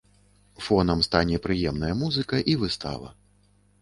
[0.67, 3.17] Фонам стане прыемная музыка і выстава.